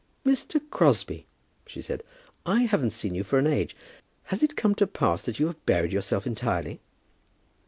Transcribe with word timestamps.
"Mr. 0.25 0.59
Crosbie," 0.71 1.27
she 1.67 1.79
said, 1.79 2.01
"I 2.43 2.63
haven't 2.63 2.89
seen 2.89 3.13
you 3.13 3.23
for 3.23 3.37
an 3.37 3.45
age. 3.45 3.75
Has 4.23 4.41
it 4.41 4.55
come 4.55 4.73
to 4.73 4.87
pass 4.87 5.21
that 5.25 5.37
you 5.39 5.45
have 5.45 5.63
buried 5.67 5.91
yourself 5.93 6.25
entirely?" 6.25 6.79